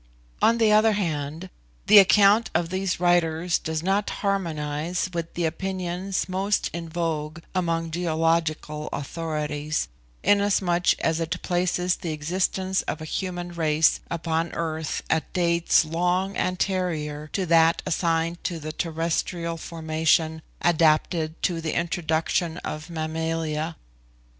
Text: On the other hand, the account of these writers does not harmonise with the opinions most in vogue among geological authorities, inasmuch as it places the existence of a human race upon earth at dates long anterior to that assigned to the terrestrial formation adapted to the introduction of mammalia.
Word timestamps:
On 0.41 0.57
the 0.57 0.71
other 0.71 0.93
hand, 0.93 1.51
the 1.85 1.99
account 1.99 2.49
of 2.55 2.69
these 2.69 2.99
writers 2.99 3.59
does 3.59 3.83
not 3.83 4.09
harmonise 4.09 5.11
with 5.13 5.35
the 5.35 5.45
opinions 5.45 6.27
most 6.27 6.71
in 6.73 6.89
vogue 6.89 7.37
among 7.53 7.91
geological 7.91 8.89
authorities, 8.91 9.89
inasmuch 10.23 10.97
as 11.01 11.19
it 11.19 11.39
places 11.43 11.97
the 11.97 12.13
existence 12.13 12.81
of 12.87 12.99
a 12.99 13.05
human 13.05 13.49
race 13.51 13.99
upon 14.09 14.51
earth 14.53 15.03
at 15.07 15.31
dates 15.33 15.85
long 15.85 16.35
anterior 16.35 17.27
to 17.33 17.45
that 17.45 17.83
assigned 17.85 18.43
to 18.43 18.57
the 18.57 18.71
terrestrial 18.71 19.55
formation 19.55 20.41
adapted 20.63 21.39
to 21.43 21.61
the 21.61 21.73
introduction 21.75 22.57
of 22.65 22.89
mammalia. 22.89 23.75